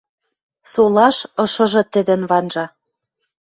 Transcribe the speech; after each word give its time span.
Солаш 0.71 1.17
ышыжы 1.43 1.81
тӹдӹн 1.93 2.21
ванжа. 2.29 2.65